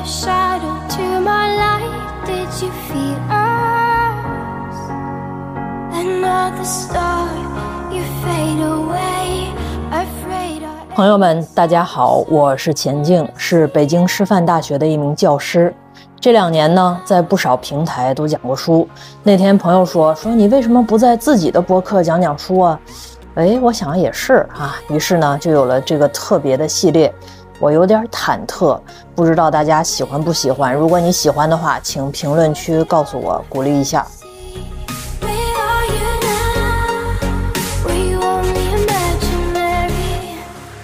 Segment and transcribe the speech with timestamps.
[0.00, 2.24] the shadow to my light.
[2.24, 4.76] Did you feel us?
[5.92, 7.28] Another star,
[7.92, 9.52] you fade away.
[9.90, 15.74] Afraid I 朋友们，大家好，我是钱静，是北京师范大学的一名教师。
[16.18, 18.88] 这两年呢，在不少平台都讲过书。
[19.22, 22.80] 那天朋友说说你为什么不在自己的播客讲讲书啊？
[23.34, 27.12] 哎，我想也是啊，于是呢，就有了这个特别的系列。
[27.60, 28.80] 我有点忐忑，
[29.14, 30.74] 不知道大家喜欢不喜欢。
[30.74, 34.06] 如果你喜欢的话，请评论区告诉我，鼓励一下。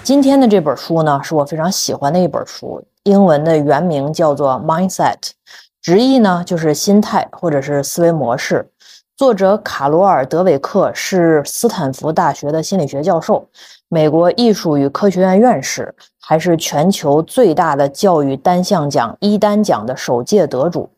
[0.04, 5.14] 今天的这本书呢，是我非常喜欢的一本书，英文的原名叫做《Mindset》，
[5.80, 8.70] 直译呢就是心态或者是思维模式。
[9.16, 13.48] 作者卡罗尔·德韦克是斯坦福大学的心理学教授，
[13.88, 15.94] 美国艺术与科学院院士，
[16.28, 20.90] 还是全球最大的教育单项奖一单奖的首届得主。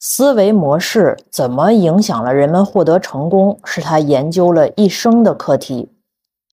[0.00, 5.92] 思维模式怎么影响了人们获得成功，是他研究了一生的课题。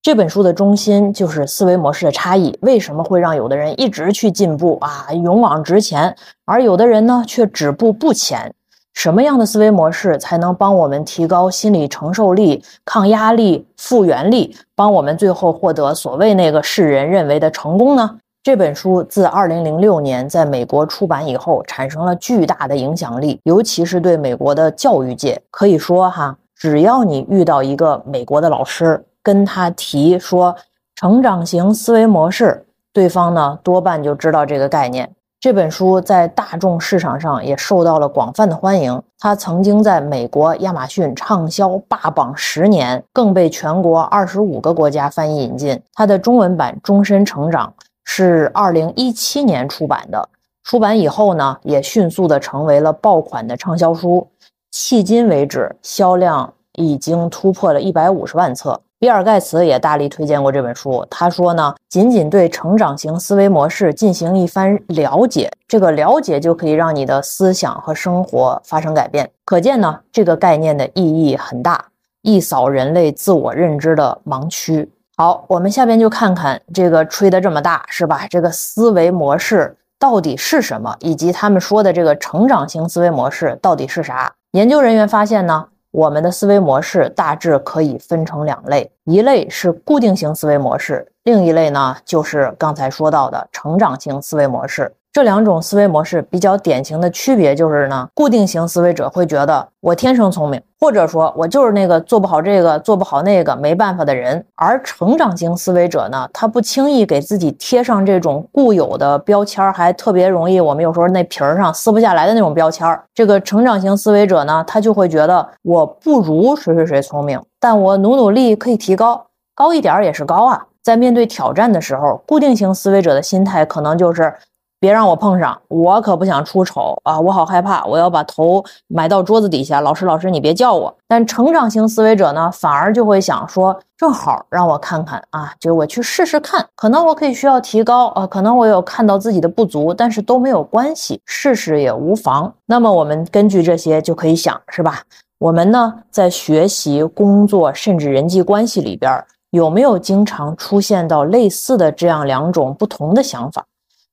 [0.04, 8.54] 这本书的中心就是思维模式的差异，为什么会让有的人一直去进步啊，勇往直前，而有的人呢却止步不前？
[8.94, 18.18] 什么样的思维模式才能帮我们提高心理承受力、抗压力、复原力，帮我们最后获得所谓那个世人认为的成功呢？
[18.44, 25.42] 这本书自2006年在美国出版以后，产生了巨大的影响力，尤其是对美国的教育界。
[25.50, 30.56] 可以说哈，只要你遇到一个美国的老师，跟他提说
[30.96, 35.10] 成长型思维模式，对方呢多半就知道这个概念。
[35.44, 39.04] 这本书在大众市场上也受到了广泛的欢迎。
[39.20, 45.78] 它曾经在美国亚马逊畅销霸榜十年，更被全国二十五个国家翻译引进。
[45.96, 47.68] 它的中文版《终身成长》
[48.06, 50.30] 是二零一七年出版的。
[50.64, 54.26] 出版以后呢，也迅速的成为了爆款的畅销书，
[54.74, 58.80] 迄今为止销量已经突破了一百五十万册。
[59.04, 61.06] 比尔·盖茨也大力推荐过这本书。
[61.10, 69.30] 他说呢，仅仅对成长型思维模式进行一番了解，这个了解就可以让你的思想和生活发生改变。
[69.44, 71.84] 可见呢，这个概念的意义很大，
[72.22, 74.90] 一扫人类自我认知的盲区。
[75.18, 78.26] 好，我们下边就看看这个吹得这么大是吧？
[78.30, 84.34] 这个思维模式到底是什么，以及他们说的这个成长型思维模式到底是啥？
[84.52, 85.66] 研究人员发现呢。
[85.94, 94.92] 我们的思维模式大致可以分成两类，一类是固定型思维模式，另一类呢就是刚才说到的成长型思维模式。
[95.14, 104.44] 这两种思维模式比较典型的区别就是呢，固定型思维者会觉得我天生聪明，或者说我就是那个做不好这个做不好那个没办法的人。
[104.56, 113.00] 而成长型思维者呢，他不轻易给自己贴上这种固有的标签，还特别容易我们有时候那皮儿上撕不下来的那种标签。
[113.14, 120.66] 这个成长型思维者呢，他就会觉得我不如谁谁谁聪明，但我努努力可以提高，高一点儿也是高啊。
[120.82, 124.34] 在面对挑战的时候，固定型思维者的心态可能就是。
[124.84, 127.18] 别让我碰上，我可不想出丑啊！
[127.18, 129.80] 我好害怕，我要把头埋到桌子底下。
[129.80, 130.94] 老师，老师，你别叫我。
[131.08, 142.54] 但成长型思维者呢，反而就会想说，正好让我看看啊，就我去试试看，可能我可以需要提高啊，可能我有看到自己的不足，但是都没有关系，试试也无妨。
[142.66, 145.00] 那么我们根据这些就可以想，是吧？
[145.40, 149.10] 我们呢，在学习、工作甚至人际关系里边，
[149.52, 153.64] 有没有经常出现到类似的这样两种不同的想法？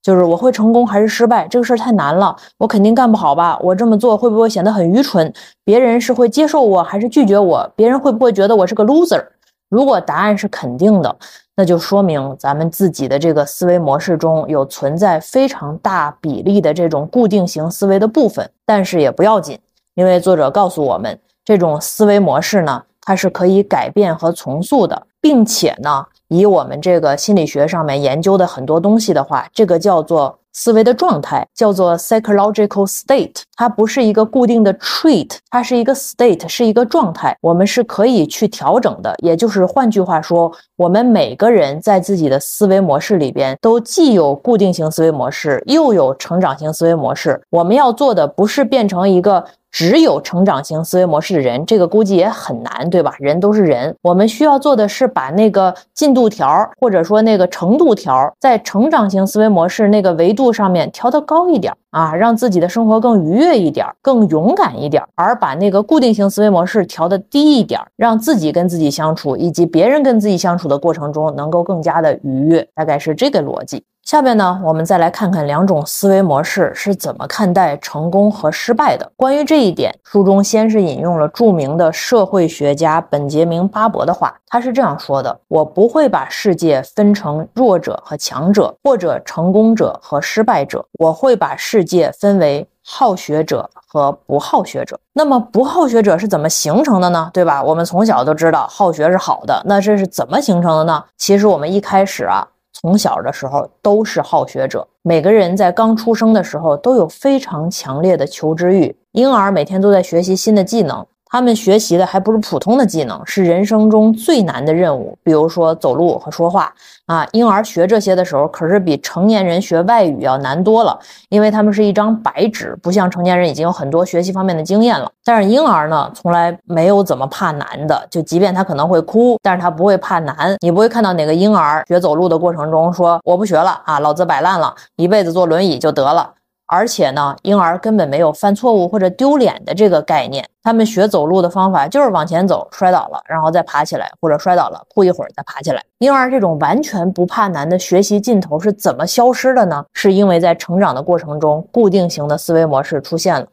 [0.03, 1.47] 就是我会成功还是失败？
[1.49, 3.59] 这个事儿太难了，我肯定干不好吧？
[3.62, 5.33] 我这么做会不会显得很愚蠢？
[5.65, 7.71] 别人是会接受我还是拒绝我？
[7.77, 9.22] 别人会不会觉得我是个 loser？
[9.69, 11.16] 如果答案是肯定的，
[11.55, 18.50] 那就说明咱们自己的这个思维模式中有存在非常大比例的这种固定型思维的部分。
[18.65, 19.59] 但是也不要紧，
[19.94, 26.06] 因为作者告诉我们，这种思维模式呢，它是可以改变和重塑的，并且呢。
[26.31, 33.43] 以我们这个心理学上面研究的很多东西的话，这个叫做思维的状态，叫做 psychological state。
[33.61, 37.37] 它不是一个固定的 treat，它是一个 state，是一个状态。
[37.43, 39.15] 我们是可以去调整的。
[39.19, 47.39] 也就是换句话说，我们每个人在自己的思维模式里边，都既有固定型思维模式，又有成长型思维模式。
[47.51, 49.45] 我们要做的不是变成一个。
[49.73, 53.15] 只有成长型思维模式的人，这个估计也很难，对吧？
[53.21, 73.84] 人都是人，我们需要做的是把那个进度条或者说那个程度条，在成长型思维模式那个维度上面调得高一点啊，让自己的生活更愉悦一点，更勇敢一点，而把那个固定型思维模式调的低一点，让自己跟自己相处以及别人跟自己相处的过程中能够更加的愉悦，大概是这个逻辑。
[74.11, 79.09] 下面呢，我们再来看看两种思维模式是怎么看待成功和失败的。
[79.15, 94.99] 关于这一点，书中先是引用了著名的社会学家本杰明·巴伯的话，他是这样说的：“我不会把世界分成弱者和强者，或者成功者和失败者，我会把世界分为好学者和不好学者。
[95.12, 97.31] 那么，不好学者是怎么形成的呢？
[97.33, 97.62] 对吧？
[97.62, 101.05] 我们从小都知道好学是好的，那这是怎么形成的呢？
[101.17, 102.45] 其实我们一开始啊。”
[102.81, 111.06] 从小的时候都是好学者，每个人在刚出生的时候都有非常强烈的求知欲，婴儿每天都在学习新的技能。
[111.31, 116.73] 他们学习的还不是普通的技能，是人生中最难的任务，比如说走路和说话
[117.06, 117.25] 啊。
[117.31, 120.99] 婴儿学这些的时候，可是比成年人学外语要难多了，
[121.29, 125.09] 因为他们是一张白纸，不像成年人已经有很多学习方面的经验了。
[125.25, 130.56] 但是婴儿呢，从来没有怎么怕难的，就即便他可能会哭，但是他不会怕难。
[130.61, 136.35] 你不会看到哪个婴儿学走路的过程中说我不学了啊，老子摆烂了，一辈子坐轮椅就得了。
[136.72, 140.49] 而且呢，婴儿根本没有犯错误或者丢脸的这个概念。
[140.62, 145.82] 他们学走路的方法就是往前走，摔倒了，然后再爬起来，或者摔倒了，哭一会儿再爬起来。
[145.99, 149.84] 婴儿这种完全不怕难的学习劲头是怎么消失的呢？
[149.94, 153.49] 是因为在成长的过程中，固定型的思维模式出现了。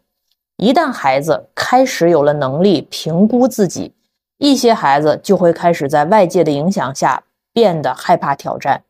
[0.57, 3.95] 一旦孩子开始有了能力评估自己，
[4.37, 8.83] 一些孩子就会开始在外界的影响下变得害怕挑战，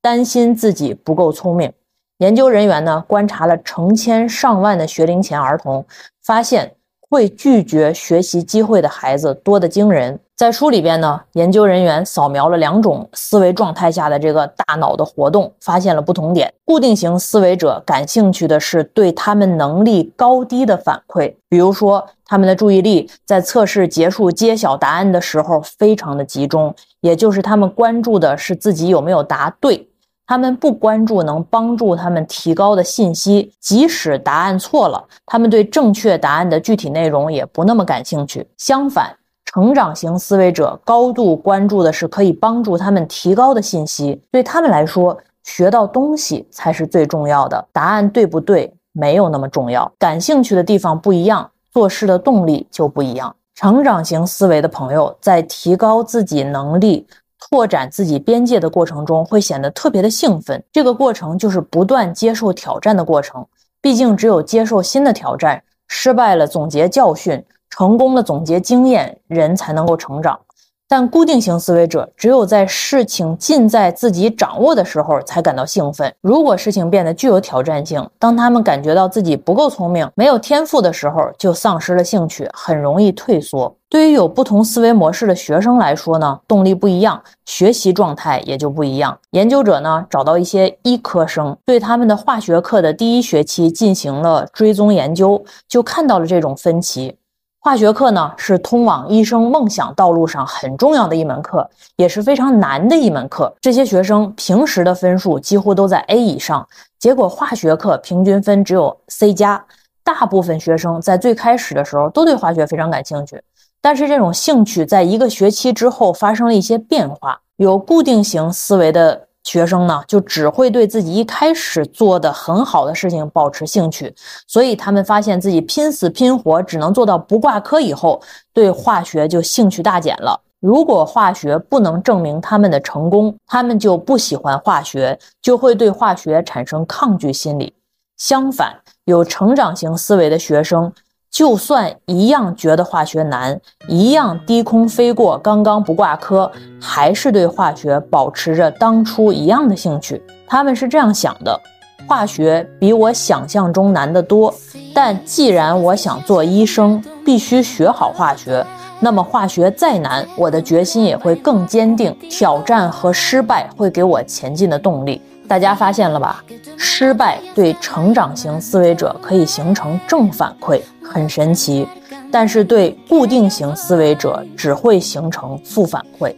[0.00, 1.72] 担心自己不够聪明。
[2.18, 5.84] 研究人员呢观察了成千上万的学龄前儿童，
[6.22, 6.74] 发现
[7.10, 10.20] 会拒绝学习机会的孩子多得惊人。
[10.36, 16.52] 在书里边呢，研究人员扫描了两种思维状态下的这个大脑的活动，发现了不同点。
[16.64, 29.88] 固定型思维者感兴趣的是对他们能力高低的反馈，比如说他们的注意力在测试结束揭晓答案的时候非常的集中，也就是他们关注的是自己有没有答对。
[30.26, 38.46] 他们不关注能帮助他们提高的信息，即使答案错了，他们对正确答案的具体内容也不那么感兴趣。
[38.56, 47.62] 相反，成长型思维者高度关注的是可以帮助他们提高的信息，对他们来说，学到东西才是最重要的。
[47.70, 53.34] 答案对不对没有那么重要，感兴趣的地方不一样，做事的动力就不一样。
[53.54, 57.06] 成长型思维的朋友在提高自己能力。
[57.50, 60.62] 拓展自己边界的过程中，会显得特别的兴奋。
[60.72, 63.46] 这个过程就是不断接受挑战的过程。
[63.82, 70.40] 毕竟，只有接受新的挑战，失败了总结教训，成功了总结经验，人才能够成长。
[70.88, 76.14] 但固定型思维者只有在事情尽在自己掌握的时候才感到兴奋。
[76.20, 83.74] 如果事情变得具有挑战性，当他们感觉到自己不够聪明、没有天赋的时候，就丧失了兴趣，很容易退缩。
[83.88, 89.16] 对于有不同思维模式的学生来说呢，动力不一样，学习状态也就不一样。
[89.30, 97.16] 研究者呢找到一些医科生，对他们的化学课的第一学期进行了追踪研究，就看到了这种分歧。
[97.64, 101.66] 化学课呢是通往医生梦想道路上很重要的一门课，
[101.96, 103.50] 也是非常难的一门课。
[103.58, 106.68] 这些学生平时的分数几乎都在 A 以上，
[106.98, 109.64] 结果化学课平均分只有 C 加。
[110.04, 113.42] 大部分学生在最开始的时候都对化学非常感兴趣，
[113.80, 117.40] 但是这种兴趣在一个学期之后发生了一些变化。
[117.56, 119.23] 有固定型思维的。
[119.44, 124.14] 学生呢，就只会对自己一开始做的很好的事情保持兴趣，
[124.46, 128.20] 所以他们发现自己拼死拼活只能做到不挂科以后，
[128.52, 130.40] 对化学就兴趣大减了。
[130.60, 137.74] 如果化学不能证明他们的成功，他们就不喜欢化学，就会对化学产生抗拒心理。
[138.16, 140.90] 相反，有成长型思维的学生。
[141.34, 146.48] 就算一样觉得化学难，一样低空飞过，刚刚不挂科，
[146.80, 150.22] 还是对化学保持着当初一样的兴趣。
[150.46, 151.60] 他们是这样想的：
[152.06, 154.52] 化学比我想象中难得多，
[154.94, 158.64] 但既然我想做医生，必须学好化学，
[159.00, 162.14] 那么化学再难，我的决心也会更坚定。
[162.28, 165.20] 挑战和失败会给我前进的动力。
[165.46, 166.42] 大家发现了吧？
[166.76, 170.80] 失败对成长型思维者可以形成正反馈。
[171.02, 171.86] 很神奇，
[172.30, 176.34] 但是对固定型思维者只会形成负反馈。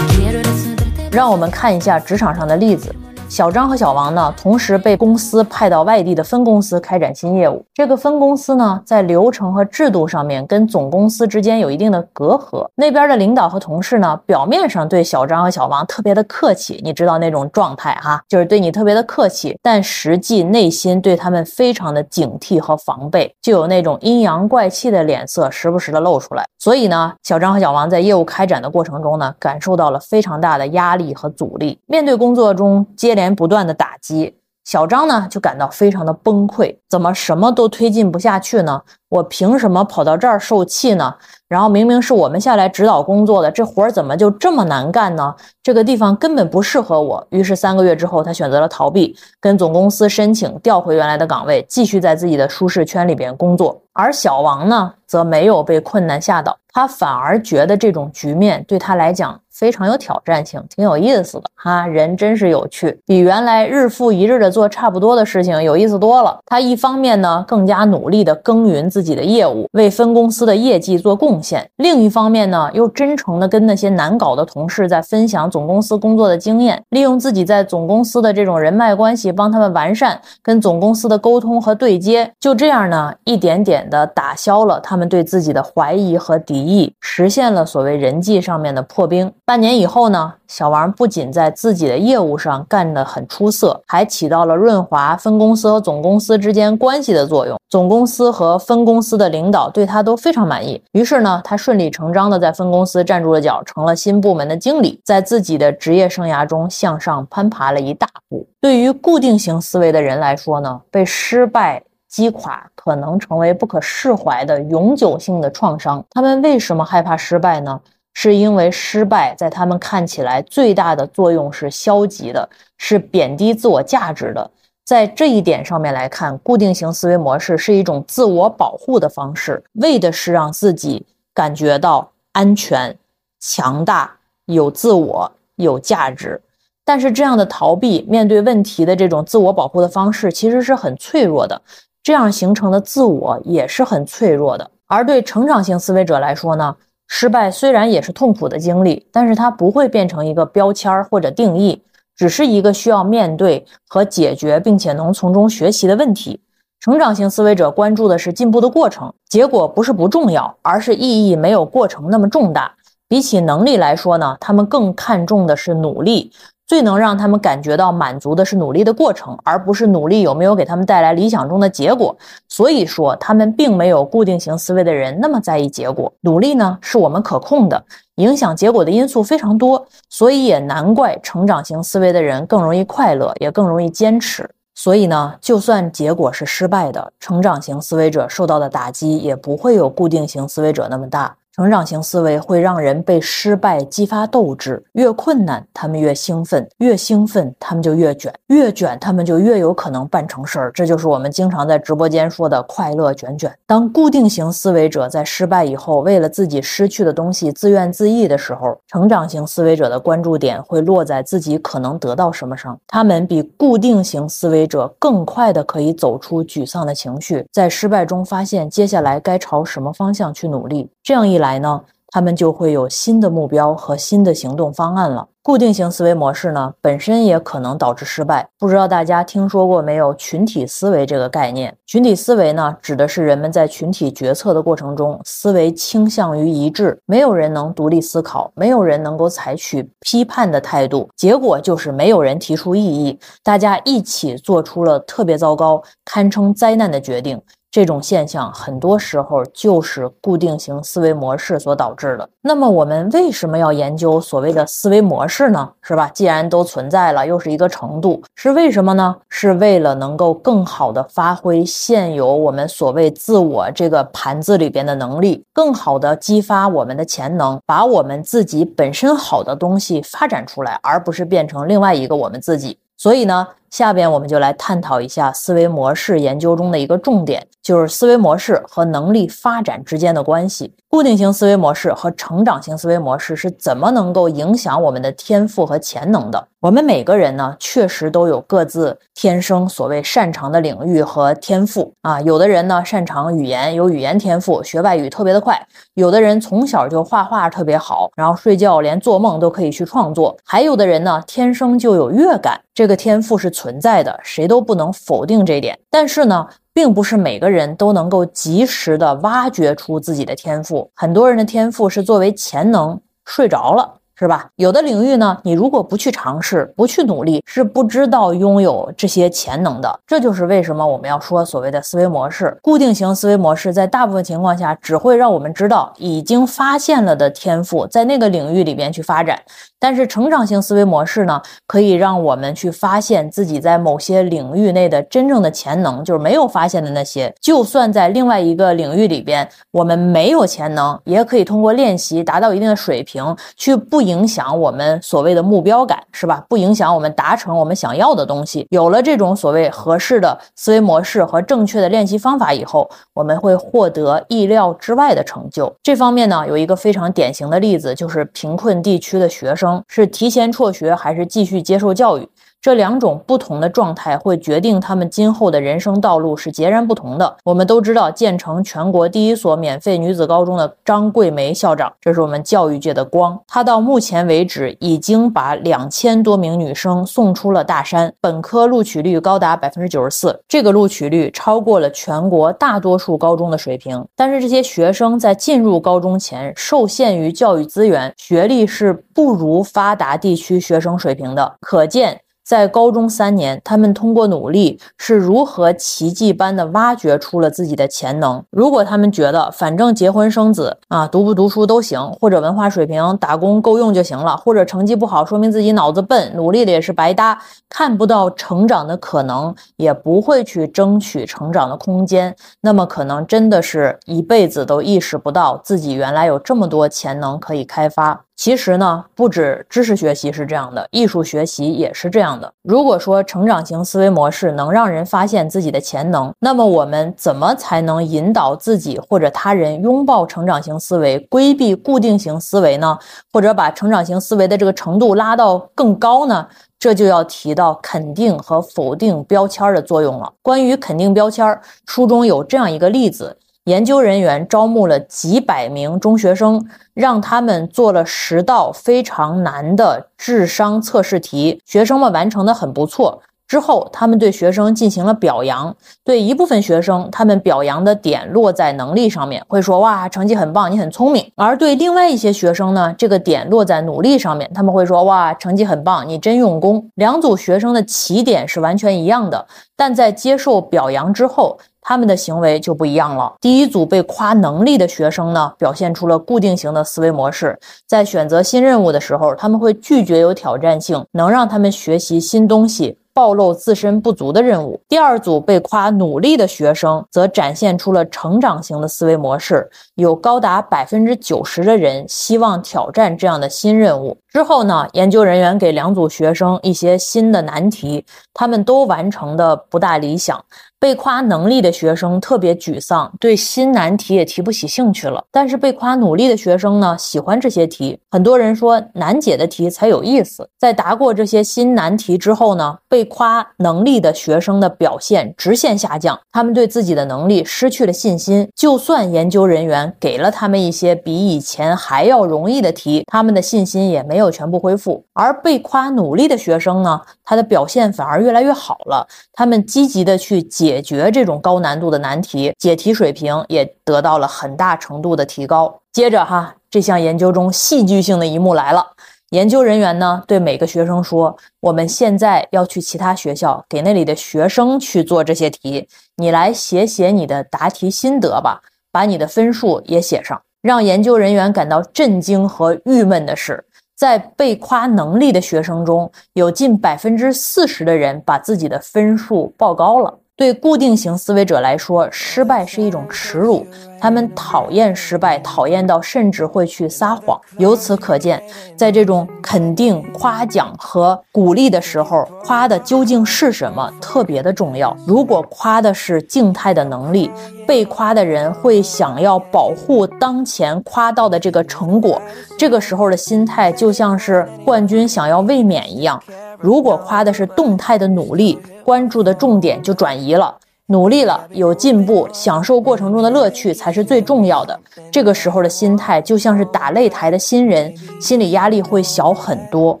[1.40, 2.94] 我们看一下职场上的例子。
[3.30, 7.64] 小张和小王呢，同时被公司派到外地的分公司开展新业务。
[7.72, 12.66] 这个分公司呢，在流程和制度上面跟总公司之间有一定的隔阂。
[12.74, 26.44] 那边的领导和同事呢，表面上对小张和小王特别的客气，你知道那种状态哈， 就是对你特别的客气，但实际内心对他们非常的警惕和防备，就有那种阴阳怪气的脸色时不时的露出来。
[26.58, 31.78] 所以呢，小张和小王在业务开展的过程中呢，感受到了非常大的压力和阻力。
[31.86, 34.34] 面对工作中接连连不断的打击，
[34.64, 38.82] 小张呢就感到非常的崩溃，怎么什么都推进不下去呢？
[39.08, 41.14] 我凭什么跑到这儿受气呢？
[41.48, 45.34] 然后明明是我们下来指导工作的，这活儿怎么就这么难干呢？
[45.62, 47.26] 这个地方根本不适合我。
[47.30, 53.82] 于是三个月之后，他选择了逃避，跟总公司申请调回原来的岗位，继续在自己的舒适圈里边工作。
[53.92, 61.84] 而小王呢，则没有被困难吓倒，他反而觉得这种局面对他来讲非常有挑战性，挺有意思的哈。
[61.84, 66.38] 人真是有趣，比原来日复一日的做差不多的事情有意思多了。
[66.46, 82.32] 他一方面呢，更加努力的耕耘自己的业务，为分公司的业绩做贡献；另一方面呢，又真诚的跟那些难搞的同事在分享总公司工作的经验，利用自己在总公司的这种人脉关系，帮他们完善跟总公司的沟通和对接。
[82.38, 83.80] 就这样呢，一点点。
[83.90, 89.32] 的打消了他们对自己的怀疑和敌意，实现了所谓人际上面的破冰。
[89.46, 97.58] 半年以后呢，小王不仅在自己的业务上干得很出色，还起到了润滑分公司和总公司之间关系的作用。
[97.70, 108.46] 总公司和分公司的领导对他都非常满意，于是呢，他顺理成章的在分公司站住了脚，成了新部门的经理，在自己的职业生涯中向上攀爬了一大步。
[108.60, 111.82] 对于固定型思维的人来说呢，被失败。
[112.10, 116.04] 击垮可能成为不可释怀的永久性的创伤。
[116.10, 117.80] 他们为什么害怕失败呢？
[118.12, 124.50] 是因为失败在他们看起来最大的作用是消极的，是贬低自我价值的。
[124.84, 132.94] 在这一点上面来看，固定型思维模式是一种自我保护的方式，为的是让自己感觉到安全、
[133.38, 134.12] 强大、
[134.46, 136.40] 有自我、有价值。
[136.84, 141.62] 但是这样的逃避面对问题的这种自我保护的方式，其实是很脆弱的。
[142.02, 146.74] 这样形成的自我也是很脆弱的，而对成长型思维者来说呢，
[147.08, 151.82] 失败虽然也是痛苦的经历，但是它不会变成一个标签或者定义，
[152.16, 156.40] 只是一个需要面对和解决，并且能从中学习的问题。
[156.80, 162.74] 成长型思维者关注的是进步的过程，结果不是不重要，而是意义没有过程那么重大。
[163.06, 166.32] 比起能力来说呢，他们更看重的是努力。
[166.70, 172.16] 最能让他们感觉到满足的是努力的过程，而不是努力有没有给他们带来理想中的结果。
[172.48, 176.12] 所以说，他们并没有固定型思维的人那么在意结果。
[176.20, 177.84] 努力呢，是我们可控的，
[178.18, 184.48] 影响结果的因素非常多，所以也难怪成长型思维的人更容易快乐，也更容易坚持。
[184.76, 191.34] 所以呢，就算结果是失败的，成长型思维者受到的打击也不会有固定型思维者那么大。
[191.60, 200.72] 成长型思维会让人被失败激发斗志，越困难他们越兴奋，越兴奋他们就越卷，越卷他们就越有可能办成事儿。
[200.72, 203.54] 这就是我们经常在直播间说的快乐卷卷。
[203.66, 212.74] 当固定型思维者在失败以后，为了自己失去的东西自怨自艾的时候，成长型思维者的关注点会落在自己可能得到什么上。
[212.86, 220.88] 他们比固定型思维者更快的可以走出沮丧的情绪，在失败中发现接下来该朝什么方向去努力。
[221.02, 221.49] 这样一来。
[221.50, 225.26] 来呢，他们就会有新的目标和新的行动方案了。
[225.42, 228.46] 固定型思维模式呢，本身也可能导致失败。
[228.58, 231.74] 不知道大家听说过没有群体思维这个概念？
[231.86, 247.40] 群体思维呢，指的是人们在群体决策的过程中，思维倾向于一致，没有人能独立思考，没有人能够采取批判的态度，结果就是没有人提出异议，大家一起做出了特别糟糕、堪称灾难的决定。
[247.70, 252.28] 这种现象很多时候就是固定型思维模式所导致的。
[252.40, 255.70] 那么我们为什么要研究所谓的思维模式呢？
[255.80, 256.10] 是吧？
[256.12, 259.16] 既然都存在了，又是一个程度，是为什么呢？
[259.28, 272.76] 是为了能够更好的发挥现有我们所谓自我这个盘子里边的能力，更好的激发我们的潜能，把我们自己本身好的东西发展出来，而不是变成另外一个我们自己。
[272.96, 273.46] 所以呢？
[273.70, 280.74] 下边我们就来探讨一下思维模式研究中的一个重点，就是思维模式和能力发展之间的关系。
[280.88, 286.48] 固定型思维模式和成长型思维模式是怎么能够影响我们的天赋和潜能的？
[286.58, 292.20] 我们每个人呢，确实都有各自天生所谓擅长的领域和天赋啊。
[292.22, 295.54] 有的人呢擅长语言，有语言天赋，学外语特别的快；
[295.94, 305.78] 有的人从小就画画特别好，然后睡觉连做梦都可以去创作；还有的人呢，天生就有乐感，这个天赋是存在的，谁都不能否定这点。
[305.90, 313.99] 但是呢，并不是每个人都能够及时的挖掘出自己的天赋，很多人的天赋是作为潜能睡着了。
[314.20, 314.46] 是吧？
[314.56, 319.98] 有的领域呢，你如果不去尝试，不去努力，是不知道拥有这些潜能的。
[320.06, 322.54] 这就是为什么我们要说所谓的思维模式。
[322.60, 329.40] 固定型思维模式在大部分情况下只会让我们知道已经发现了的天赋，在那个领域里边去发展。
[329.78, 337.34] 但是成长型思维模式呢，可以让我们去发现自己在某些领域内的真正的潜能，就是没有发现的那些。
[337.40, 346.44] 就算在另外一个领域里边，我们没有潜能，也可以通过练习达到一定的水平，去不影响我们所谓的目标感，是吧？
[346.48, 348.66] 不影响我们达成我们想要的东西。
[348.70, 355.72] 有了这种所谓合适的思维模式和正确的练习方法以后，我们会获得意料之外的成就。
[355.82, 359.82] 这方面呢，有一个非常典型的例子，就是贫困地区的学生。
[359.88, 362.28] 是提前辍学还是继续接受教育？
[362.62, 367.36] 这两种不同的状态会决定他们今后的人生道路是截然不同的。
[367.44, 373.40] 我们都知道，建成全国第一所免费女子高中的张桂梅校长，这是我们教育界的光。
[373.48, 384.06] 她到目前为止已经把两千多名女生送出了大山，本科录取率高达百分之九十四，这个录取率超过了全国大多数高中的水平。
[384.14, 392.20] 但是这些学生在进入高中前，受限于教育资源，学历是不如发达地区学生水平的，可见。
[392.50, 398.42] 在高中三年，他们通过努力是如何奇迹般的挖掘出了自己的潜能。
[398.50, 418.24] 如果他们觉得反正结婚生子啊，读不读书都行，或者文化水平打工够用就行了，或者成绩不好，说明自己脑子笨，努力的也是白搭，看不到成长的可能，也不会去争取成长的空间，那么可能真的是一辈子都意识不到自己原来有这么多潜能可以开发。
[418.40, 422.50] 其实呢，不止知识学习是这样的，艺术学习也是这样的。
[422.62, 432.98] 如果说成长型思维模式能让人发现自己的潜能，那么我们怎么才能引导自己或者他人拥抱成长型思维，规避固定型思维呢？
[433.30, 436.48] 或者把成长型思维的这个程度拉到更高呢？
[436.78, 440.32] 这就要提到肯定和否定标签的作用了。
[440.40, 443.36] 关于肯定标签，书中有这样一个例子。
[443.70, 451.62] 研究人员招募了几百名中学生，让他们做了十道非常难的智商测试题。
[451.64, 453.22] 学生们完成的很不错。
[453.50, 455.74] 之后，他们对学生进行了表扬。
[456.04, 469.44] 对一部分学生，他们表扬的点落在能力上面，会说：“哇，成绩很棒，你很聪明。”而对另外一些学生呢，这个点落在努力上面，他们会说：“哇，成绩很棒，你真用功。”两组学生的起点是完全一样的，
[469.76, 471.58] 但在接受表扬之后。
[471.82, 473.32] 他们的行为就不一样了。
[473.40, 484.80] 第一组被夸能力的学生呢，表现出了固定型的思维模式，在选择新任务的时候，他们会拒绝有挑战性、能让他们学习新东西、暴露自身不足的任务。
[484.88, 494.16] 第二组被夸努力的学生则展现出了成长型的思维模式，有高达百分之九十的人希望挑战这样的新任务。
[494.32, 500.42] 之后呢，研究人员给两组学生一些新的难题，他们都完成的不大理想。
[500.78, 505.22] 被夸能力的学生特别沮丧，对新难题也提不起兴趣了。
[505.30, 507.98] 但是被夸努力的学生呢，喜欢这些题。
[508.10, 510.48] 很多人说难解的题才有意思。
[510.58, 518.48] 在答过这些新难题之后呢，被夸能力的学生的表现直线下降，他们对自己的能力失去了信心。
[518.56, 525.02] 就算研究人员给了他们一些比以前还要容易的题，他们的信心也没没有全部恢复。
[525.14, 529.08] 而被夸努力的学生呢，他的表现反而越来越好了。
[529.32, 530.40] 他们积极的去。
[530.50, 535.80] 解决这种高难度的难题，解题水平也得到了很大程度的提高。
[535.92, 538.84] 接着哈，这项研究中戏剧性的一幕来了。
[539.30, 545.88] 研究人员呢对每个学生说：“我们现在要去其他学校，给那里的学生去做这些题。
[546.16, 553.64] 你来写写你的答题心得吧，把你的分数也写上。”让研究人员感到震惊和郁闷的是。
[554.00, 560.18] 在被夸能力的学生中，有近百分之四十的人把自己的分数报高了。
[560.40, 563.66] 对固定型思维者来说，失败是一种耻辱，
[564.00, 567.38] 他们讨厌失败，讨厌到甚至会去撒谎。
[567.58, 568.42] 由此可见，
[568.74, 574.96] 在这种肯定、夸奖和鼓励的时候，夸的究竟是什么，特别的重要。
[575.06, 577.30] 如果夸的是静态的能力，
[577.66, 582.18] 被夸的人会想要保护当前夸到的这个成果，
[582.58, 586.18] 这个时候的心态就像是冠军想要卫冕一样。
[586.60, 590.56] 如果夸的是动态的努力，关注的重点就转移了。
[590.86, 594.78] 努力了，有进步，享受过程中的乐趣才是最重要的。
[595.12, 600.00] 这个时候的心态就像是打擂台的新人，心理压力会小很多。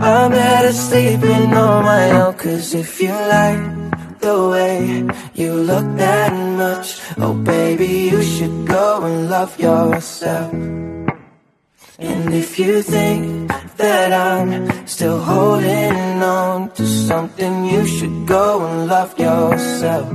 [0.00, 3.60] I'm better sleeping on my own, cause if you like
[4.20, 10.52] the way you look that much, oh baby, you should go and love yourself.
[11.98, 18.88] And if you think that I'm still holding on to something, you should go and
[18.88, 20.08] love yourself.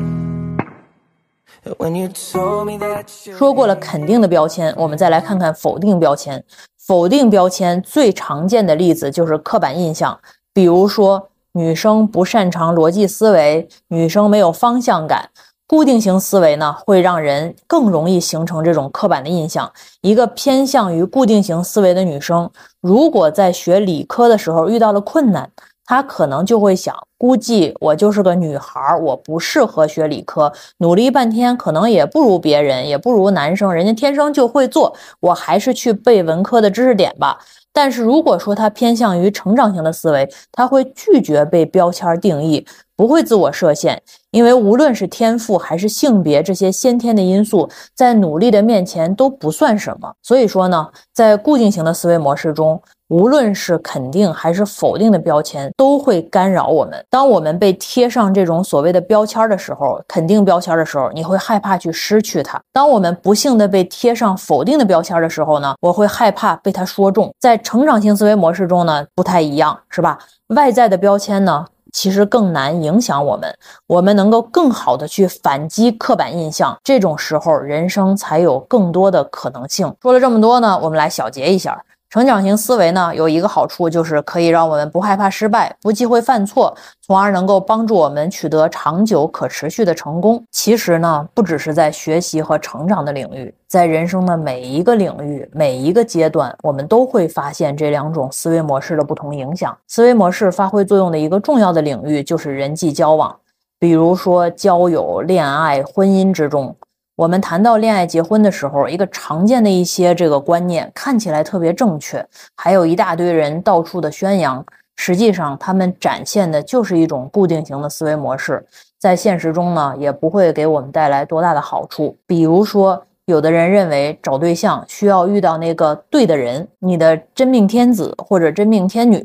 [1.77, 6.43] When you told me that you 说过了肯定的标签，我们再来看看否定标签。
[6.84, 10.18] 否定标签最常见的例子就是刻板印象，
[10.52, 15.30] 比如说女生不擅长逻辑思维，女生没有方向感。
[15.68, 19.72] 固定型思维呢，会让人更容易形成这种刻板的印象。
[20.02, 22.50] 一个偏向于固定型思维的女生，
[22.82, 25.50] 如果在学理科的时候遇到了困难，
[25.84, 37.38] 他可能就会想，估计我就是个女孩儿，我不适合学理科，努力半天可能也不如别人，也不如男生，人家天生就会做，我还是去背文科的知识点吧。
[37.72, 50.12] 但是如果说他偏向于成长型的思维，他会拒绝被标签定义，不会自我设限，因为无论是天赋还是性别这些先天的因素，在努力的面前都不算什么。
[50.22, 57.04] 所以说呢，在固定型的思维模式中，无论是肯定还是否定的标签，都会干扰我们。
[57.10, 67.30] 当我们被贴上这种所谓的标签的时候，肯定标签的时候，你会害怕去失去它；当我们不幸的被贴上否定的标签的时候呢，我会害怕被它说中。
[67.38, 70.18] 在成长型思维模式中呢，不太一样，是吧？
[70.48, 73.54] 外在的标签呢，其实更难影响我们，
[73.86, 76.76] 我们能够更好的去反击刻板印象。
[76.82, 79.94] 这种时候，人生才有更多的可能性。
[80.02, 81.84] 说了这么多呢，我们来小结一下。
[82.12, 90.44] 成长型思维呢，有一个好处就是可以让我们不害怕失败，不忌讳犯错，从而能够帮助我们取得长久可持续的成功。
[90.50, 99.74] 其实呢，不只是在学习和成长的领域，在人生的每一个领域、每一个阶段，我们都会发现这两种思维模式的不同影响。
[99.88, 103.34] 思维模式发挥作用的一个重要的领域就是人际交往，
[103.78, 106.76] 比如说交友、恋爱、婚姻之中。
[107.22, 114.64] 我们谈到恋爱、结婚的时候，一个常见的一些这个观念看起来特别正确，还有一大堆人到处的宣扬，
[114.96, 118.66] 实际上他们展现的就是一种固定型的思维模式，
[118.98, 122.16] 在现实中呢，也不会给我们带来多大的好处。
[122.26, 129.24] 比如说，有的人认为找对象需要遇到那个对的人，你的真命天子或者真命天女。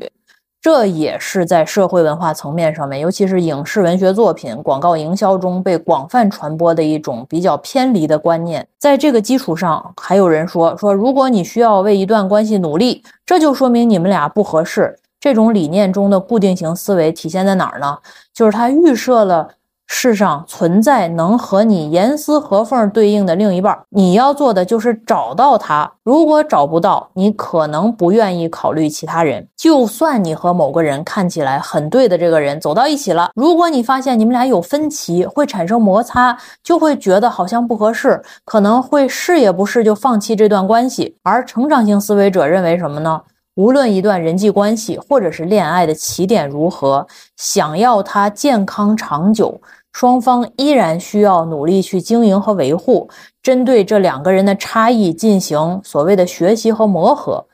[0.60, 8.66] 这也是在社会文化层面上面，尤其是影视文学作品、广告营销中被广泛传播的一种比较偏离的观念。
[8.76, 14.98] 在这个基础上，还有人说说，如果你需要为一段关系努力，这就说明你们俩不合适。
[15.20, 17.98] 这种理念中的固定型思维体现在哪儿呢？
[18.34, 19.48] 就是它预设了。
[19.90, 25.90] 世上存在能和你严丝合缝对应的另一半，你要做的就是找到他。
[26.04, 29.48] 如果找不到，你可能不愿意考虑其他人。
[29.56, 41.16] 就算你和某个人看起来很对的这个人走到一起了，如果你发现你们俩有分歧，会产生摩擦，就会觉得好像不合适，可能会试也不试就放弃这段关系。
[41.22, 43.22] 而成长性思维者认为什么呢？
[43.54, 47.04] 无论一段人际关系或者是恋爱的起点如何，
[47.36, 49.60] 想要它健康长久。
[49.98, 53.10] 双方依然需要努力去经营和维护，
[53.42, 57.44] 针对这两个人的差异进行所谓的学习和磨合。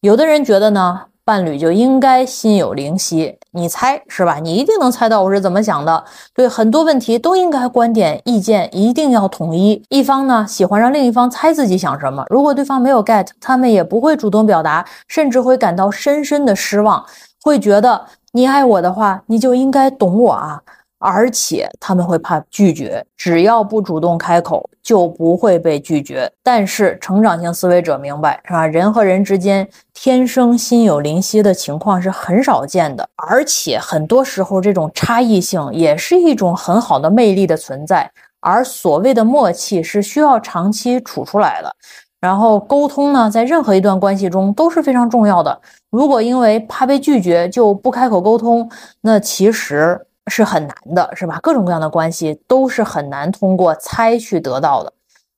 [0.00, 4.40] 有的人觉得呢，伴侣就应该心有灵犀，你猜是吧？
[4.42, 6.02] 你一定能猜到我是怎么想的。
[6.34, 9.80] 对很多问题都应该观点意见一定要统一。
[9.88, 17.04] 一方呢喜欢让另一方猜自己想什么，如果对方没有 get，他们也不会主动表达，甚至会感到深深的失望，
[17.44, 20.60] 会觉得你爱我的话，你就应该懂我啊。
[21.04, 26.30] 而且他们会怕拒绝，只要不主动开口，就不会被拒绝。
[26.44, 28.64] 但是成长型思维者明白，是吧？
[28.68, 38.08] 人和人之间天生心有灵犀的情况是很少见的，而且很多时候这种差异性也是一种很好的魅力的存在。
[38.38, 41.74] 而所谓的默契是需要长期处出来的。
[42.20, 45.60] 然后沟通呢，在任何一段关系中都是非常重要的。
[45.90, 50.00] 如果因为怕被拒绝就不开口沟通，那其实。
[50.28, 51.38] 是很难的，是吧？
[51.42, 54.92] 各种各样的关系都是很难通过猜去得到的。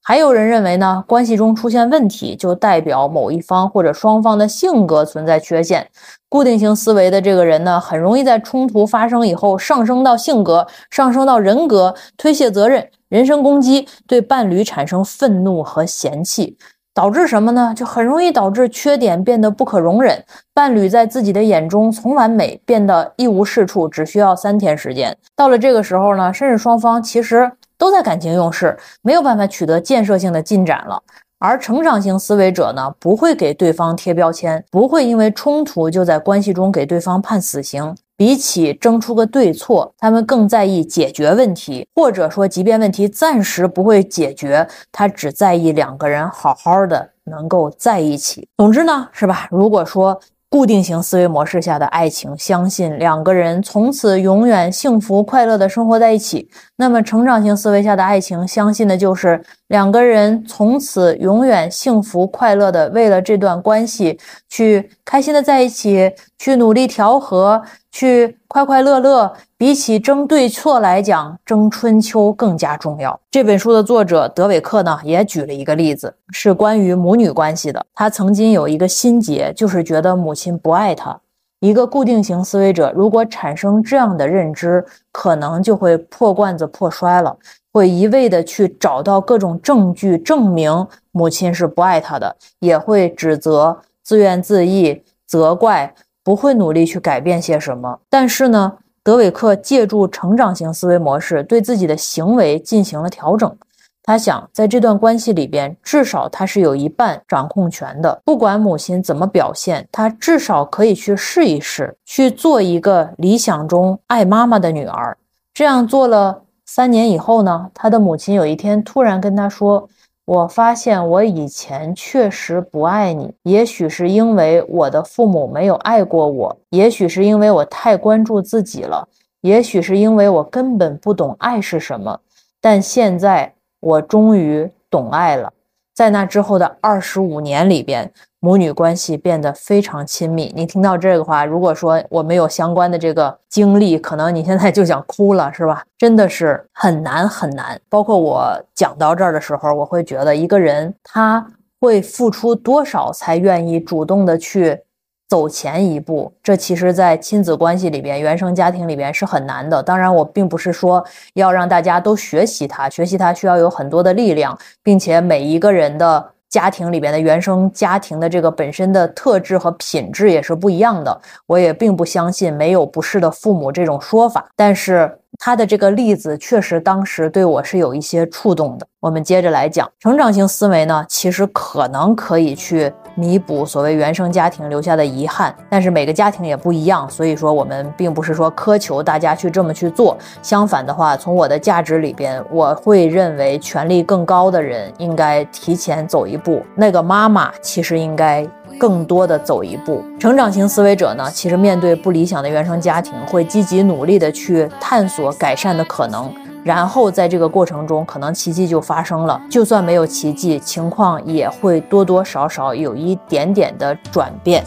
[0.07, 5.89] 还有人认为呢，关系中出现问题就代表某一方或者双方的性格存在缺陷。
[6.29, 16.59] 固定型思维的这个人呢，很容易在冲突发生以后上升到性格，上升到人格，推卸责任，人身攻击，对伴侣产生愤怒和嫌弃。
[16.95, 17.75] 导致什么呢？
[17.77, 25.17] 就很容易导致缺点变得不可容忍，伴侣在自己的眼中从完美变得一无是处，只需要三天时间。
[25.35, 31.03] 到了这个时候呢，甚至双方其实都在感情用事，没有办法取得建设性的进展了。
[31.41, 37.95] 而成长型思维者呢，不会给对方贴标签，不会因为冲突就在关系中给对方判死刑。
[38.17, 48.49] 比起争出个对错，他们更在意解决问题，或者说，即便问题暂时不会解决，他只在意两个人好好的能够在一起。
[48.57, 49.49] 总之呢，是吧？
[49.51, 50.21] 如果说。
[50.51, 56.49] 固定型思维模式下的爱情，相信两个人从此永远幸福快乐的生活在一起。
[56.77, 64.17] 那么成长型思维下的爱情，相信的就是两个人从此永远幸福快乐的为了这段关系
[64.49, 69.33] 去开心的在一起，去努力调和，去快快乐乐。
[69.57, 73.19] 比起争对错来讲，争春秋更加重要。
[73.31, 77.87] 这本书的作者德韦克呢，也举了一个例子，是关于母女关系的。
[77.95, 81.19] 他曾经有一个心结，就是觉得母亲不爱他。
[81.61, 87.35] 一个固定型思维者如果产生这样的认知，可能就会破罐子破摔了，
[87.73, 95.95] 会一味的去找到各种证据证明母亲是不爱他的，也会指责、自怨自艾、责怪，
[96.25, 98.01] 不会努力去改变些什么。
[98.09, 98.79] 但是呢？
[99.03, 103.55] 德韦克借助成长型思维模式，对自己的行为进行了调整。
[104.03, 108.19] 他想，在这段关系里边，至少他是有一半掌控权的。
[108.25, 115.15] 不管母亲怎么表现，他至少可以去试一试，去做一个理想中爱妈妈的女儿。
[115.53, 119.87] 这样做了三年以后呢，他的母亲有一天突然跟他说。
[120.25, 129.09] 我发现我以前确实不爱你，也许是因为我的父母没有爱过我，也许是因为我太关注自己了，
[129.43, 132.21] 也许是因为我根本不懂爱是什么。
[132.61, 135.53] 但现在我终于懂爱了。
[135.95, 138.13] 在那之后的二十五年里边。
[138.45, 140.53] 母女关系变得非常亲密。
[140.55, 145.83] 你听到这个话，如果说我没有相关的这个经历，可能你现在就想哭了，是吧？
[145.97, 147.81] 真的是很难很难。
[147.89, 151.47] 包括我讲到这儿的时候，我会觉得一个人他
[151.81, 154.79] 会付出多少才愿意主动的去
[155.27, 156.31] 走前一步？
[156.43, 159.83] 这其实，在亲子关系里边、原生家庭里边是很难的。
[159.83, 161.03] 当然，我并不是说
[161.33, 166.34] 要让大家都学习他，学习他需要有很多的力量，并且每一个人的。
[166.49, 171.21] 家庭里边的原生家庭的这个本身的特质和品质也是不一样的。
[171.47, 178.87] 我也并不相信没有不是的父母这种说法，但是他的这个例子确实当时对我是有一些触动的。
[179.01, 182.93] 我们接着来讲，成长型思维呢，其实可能可以去。
[183.15, 190.17] 弥补所谓原生家庭留下的遗憾，但是每个家庭也不一样，所以说我们并不是说苛求大家去这么去做。
[190.43, 198.47] 相反的话，从我的价值里边，我会认为权力更高的人应该提前走一步，那个妈妈其实应该
[198.79, 200.03] 更多的走一步。
[200.19, 206.33] 成长型思维者呢，其实面对不理想的原生家庭，会积极努力的去探索改善的可能。
[206.65, 214.65] 然后在这个过程中可能奇迹就发生了就算没有奇迹情况也会多多少少有一点点的转变。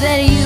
[0.00, 0.37] That you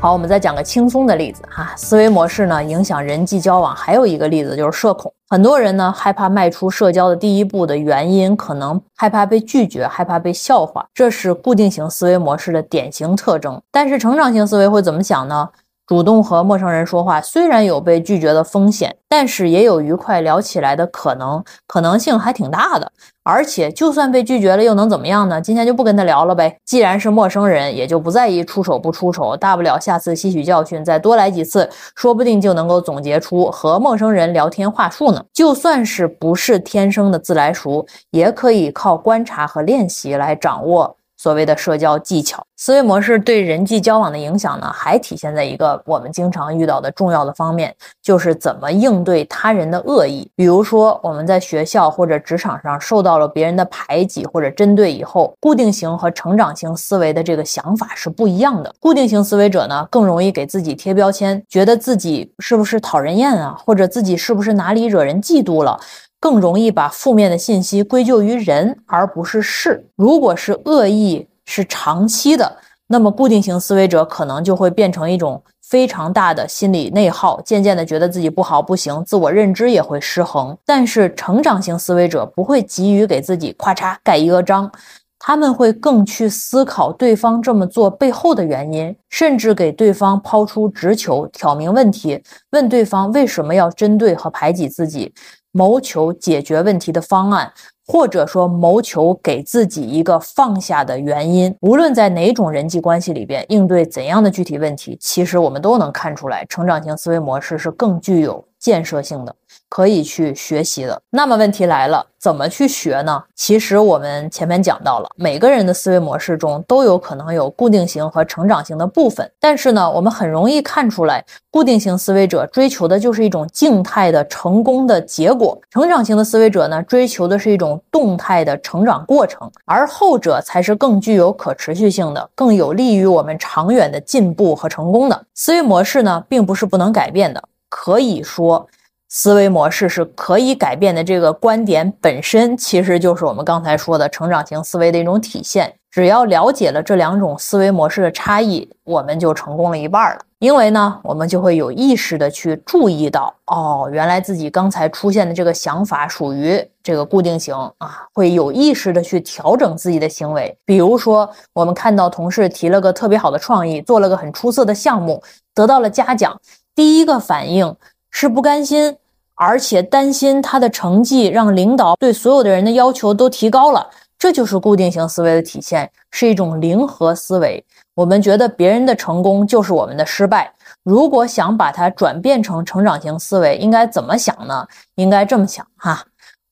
[0.00, 1.74] 好，我们再讲个轻松的例子哈。
[1.76, 5.12] 思维模式呢，影响人际交往，还有一个例子就是社恐。
[5.28, 13.60] 很多人呢，害怕迈出社交的第一步的原因，可能害怕被拒绝，害怕被笑话，这是固定型思维模式的典型特征。
[13.72, 15.48] 但是成长型思维会怎么想呢？
[15.88, 22.92] 主动和陌生人说话，虽然有被拒绝的风险，但是也有愉快聊起来的可能，可能性还挺大的。
[23.22, 25.40] 而且，就算被拒绝了，又能怎么样呢？
[25.40, 26.54] 今天就不跟他聊了呗。
[26.66, 35.24] 既然是陌生人，也就不在意出手不出手，大不了下次吸取教训，再多来几次，说不定就能够总结出和陌生人聊天话术呢。
[35.32, 40.97] 就算是不是天生的自来熟，也可以靠观察和练习来掌握。
[41.18, 50.30] 所谓的社交技巧、思维模式对人际交往的影响呢，还体现在一个我们经常遇到的重要的方面，就是怎么应对他人的恶意。
[50.36, 58.72] 比如说，我们在学校或者职场上受到了别人的排挤或者针对以后，固定型和成长型思维的这个想法是不一样的。
[58.78, 65.80] 固定型思维者呢，更容易给自己贴标签，觉得自己是不是讨人厌啊，或者自己是不是哪里惹人嫉妒了。
[66.20, 69.86] 更容易把负面的信息归咎于人，而不是事。
[69.96, 72.56] 如果是恶意是长期的，
[72.88, 80.56] 那么固定型思维者可能就会变成一种非常大的心理内耗，渐渐的觉得自己不好不行，自我认知也会失衡。
[80.64, 84.70] 但是成长型思维者不会急于给自己咔嚓盖一个章，
[85.18, 95.12] 他们会更去思考对方这么做背后的原因，甚至给对方抛出直球，挑明问题，问对方为什么要针对和排挤自己。
[95.52, 97.52] 谋求解决问题的方案，
[97.86, 101.54] 或者说谋求给自己一个放下的原因。
[101.60, 109.34] 无论在哪种人际关系里边，应对怎样的具体问题，其实我们都能看出来，成长型思维模式是更具有建设性的。
[109.70, 111.00] 可以去学习的。
[111.10, 113.22] 那么问题来了，怎么去学呢？
[113.34, 119.30] 其实我们前面讲到了，每个人的思维模式中都有可能有固定型和成长型的部分。
[119.38, 135.26] 但是呢，我们很容易看出来，固定型思维者追求的就是一种静态的成功的结果，成长型的思维者呢，追求的是一种动态的成长过程，而后者才是更具有可持续性的，更有利于我们长远的进步和成功的。
[135.34, 138.68] 思维模式呢，并不是不能改变的，可以说。
[139.10, 145.74] 思维模式是可以改变的，这个观点本身其实就是我们刚才说的成长型思维的一种体现。
[145.90, 150.20] 只要了解了这两种思维模式的差异，我们就成功了一半了。
[150.40, 160.54] 因为呢，我们就会有意识的去注意到，哦，原来自己刚才出现的这个想法属于这个固定型啊，会有意识的去调整自己的行为。
[160.66, 165.20] 比如说，我们看到同事提了个特别好的创意，做了个很出色的项目，
[165.54, 166.38] 得到了嘉奖，
[166.78, 167.74] 第一个反应。
[168.10, 168.96] 是不甘心，
[169.34, 177.62] 而且担心他的成绩让领导对所有的人的要求都提高了，这就是固定型思维的体现，是一种零和思维。
[177.94, 180.52] 我们觉得别人的成功就是我们的失败。
[180.84, 184.66] 如果想把它转变成成长型思维，应该怎么想呢？
[184.94, 186.02] 应该这么想哈，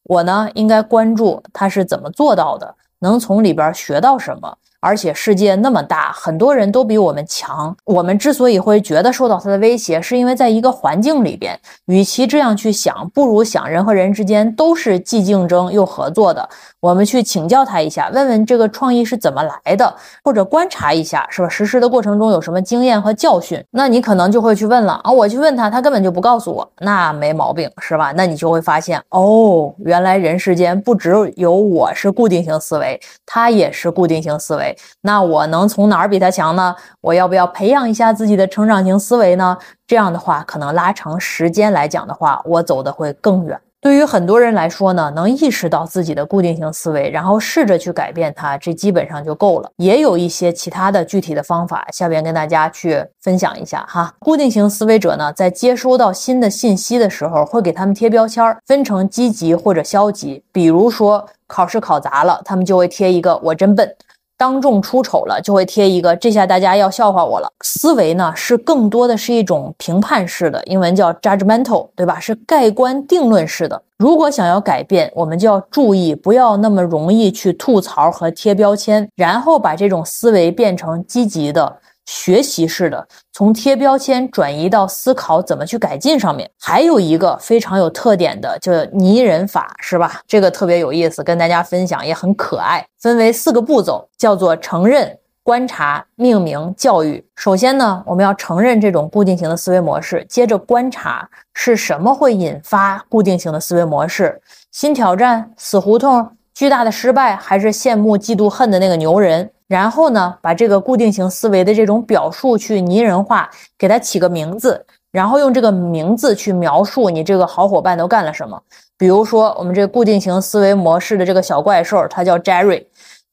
[0.02, 4.58] 我呢应该关注他是怎么做到的，能从里边学到什么。
[4.86, 7.76] 而且世界那么大，很多人都比我们强。
[7.84, 16.48] 我们之所以会觉得受到他的威胁，是因为在一个环境里边，与其这样去想，不如想人和人之间都是既竞争又合作的。
[16.78, 21.48] 我们去请教他一下，问问这个创意是怎么来的，或者观察一下，是吧？
[21.48, 23.60] 实施的过程中有什么经验和教训？
[23.72, 28.12] 那你可能就会去问了啊，我去问他，他根本就不告诉我，那没毛病，是吧？
[28.16, 34.75] 那你就会发现，哦，原来人世间不只有我是固定型思维，他也是固定型思维。
[35.02, 36.74] 那我能从哪儿比他强呢？
[37.00, 39.56] 我要不要培养一下自己的成长型思维呢？
[39.86, 43.58] 这样的话，可能拉长时间来讲的话，我走的会更远。
[43.78, 49.70] 对于很多人来说呢，能意识到自己的固定型思维，然后试着去改变它，这基本上就够了。
[49.76, 54.12] 也有一些其他的具体的方法，下边跟大家去分享一下哈。
[54.18, 60.42] 固定型思维者呢，在接收到新的信息的时候，会给他们贴标签，分成积极或者消极。
[60.50, 63.94] 比如说考试考砸了，他们就会贴一个“我真笨”。
[64.36, 67.48] 当众出丑了，就会贴一个，这下大家要笑话我了。
[67.64, 72.20] 思维呢，是更多的是一种评判式的，英文叫 judgmental，对吧？
[72.20, 73.82] 是盖棺定论式的。
[73.98, 81.76] 如果想要改变，我们就要注意，不要那么容易去吐槽和贴标签，然后把这种思维变成积极的。
[82.06, 90.20] 学习式的，从贴标签转移到思考怎么去改进上面，还有一个非常有特点的，叫拟人法，是吧？
[90.26, 92.86] 这个特别有意思，跟大家分享也很可爱。
[93.00, 97.24] 分为四个步骤，叫做承认、观察、命名、教育。
[97.34, 104.40] 首先呢，我们要承认这种固定型的思维模式，接着观察是什么会引发固定型的思维模式，
[104.70, 106.30] 新挑战、死胡同。
[106.54, 109.50] 巨大的失败，还是羡慕、嫉妒、恨的那个牛人？
[109.68, 118.60] 然后呢，把这个固定型思维的这种表述去拟人化，给它起个名字，然后用这个名字去描述你这个好伙伴都干了什么。
[118.96, 122.84] 比如说，我们这固定型思维模式的这个小怪兽，它叫 Jerry。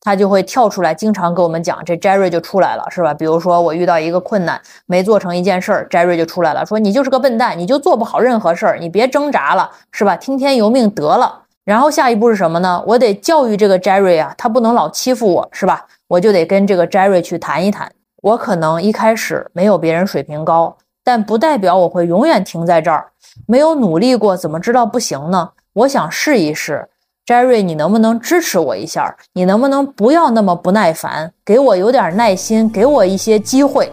[0.05, 3.13] 它就会跳出来，经常给我们讲，这 Jerry 就出来了，是吧？
[3.13, 10.17] 比如说我遇到一个困难，没做成一件事儿，Jerry 就出来了，说你就是个笨蛋，你就做不好任何事儿，你别挣扎了，是吧？
[10.17, 11.42] 听天由命得了。
[11.65, 12.83] 然后下一步是什么呢？
[12.85, 15.85] 我得教育这个 Jerry 啊，他不能老欺负我，是吧？
[16.07, 17.91] 我就得跟这个 Jerry 去谈一谈。
[18.21, 23.07] 我可能一开始没有别人水平高，但不代表我会永远停在这儿。
[23.47, 25.51] 没有努力过，怎么知道不行呢？
[25.73, 26.89] 我想试一试。
[27.25, 29.15] Jerry，你能不能支持我一下？
[29.33, 33.91] 你能不能不要那么不耐烦，给我有点耐心，给我一些机会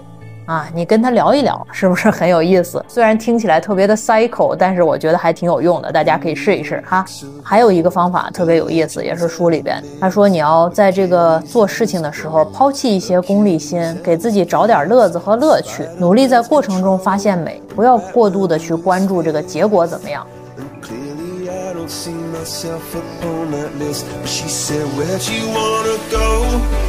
[0.51, 0.69] 啊？
[0.75, 2.85] 你跟他聊一聊，是不是很有意思？
[2.89, 7.05] 虽然听起来特别的 cycle，但是我觉得还挺有用的，大家可以试一试哈。
[7.41, 20.27] 还有一个方法特别有意思，也是书里边他说，你要在这个做事情的时候抛弃一些功利心，给自己找点乐子和乐趣，努力在过程中发现美，不要过度的去关注这个结果怎么样。
[21.91, 24.07] See myself upon that list.
[24.21, 26.45] But she said, Where'd you wanna go?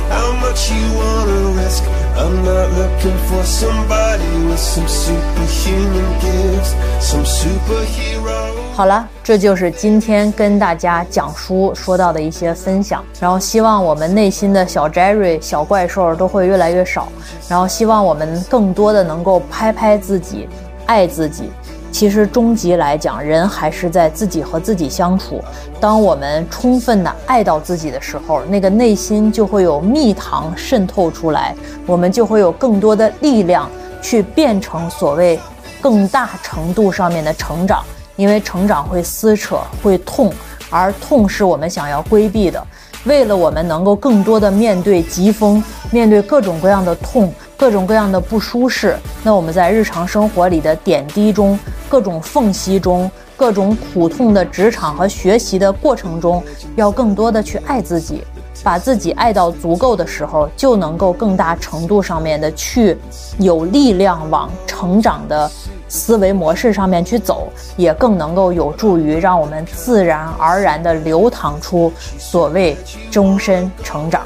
[0.10, 1.84] How much you wanna risk?
[2.16, 8.52] I'm not looking for somebody with some superhuman gifts, some superhero.
[8.74, 13.04] 好了，这就是今天跟大家讲书说到的一些分享。
[13.20, 17.08] 然后希望我们内心的小 Jerry 小怪兽都会越来越少。
[17.50, 20.48] 然后希望我们更多的能够拍拍自己，
[20.86, 21.52] 爱自己。
[21.92, 25.44] 其实，终极来讲，人还是在自己和自己相处。
[25.80, 31.54] 当我们充分的爱到自己的时候，那个内心就会有蜜糖渗透出来，
[31.86, 33.70] 我们就会有更多的力量
[34.02, 35.40] 去变成所谓
[35.82, 37.84] 更大程度上面的成长。
[38.16, 40.32] 因为成长会撕扯，会痛，
[40.70, 42.66] 而痛是我们想要规避的。
[43.04, 45.62] 为了我们能够更多的面对疾风，
[45.92, 47.34] 面对各种各样的痛。
[47.58, 51.60] 各种各样的不舒适，那我们在日常生活里的点滴中、
[51.92, 56.42] 各种缝隙中、各种苦痛的职场和学习的过程中，
[56.78, 58.24] 要更多的去爱自己，
[58.64, 62.98] 把自己爱到足够的时候，就能够更大程度上面的去
[63.40, 65.52] 有力量往成长的
[65.90, 72.78] 思维模式上面去走，也更能够有助于让我们自然而然的流淌出所谓
[73.12, 74.22] 终身成长。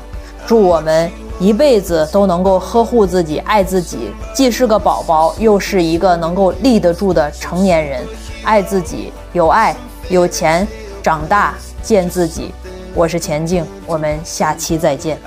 [0.45, 1.24] 祝我们。
[1.39, 8.01] 一辈子都能够呵护自己、爱自己，既是个宝宝，又是一个能够立得住的成年人。
[8.43, 9.75] 爱自己，有爱，
[10.09, 10.65] 有钱，
[11.03, 12.53] 长大，见自己。
[12.93, 15.19] 我是钱静，我们下期再见。